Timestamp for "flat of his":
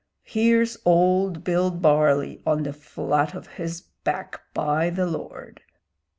2.73-3.81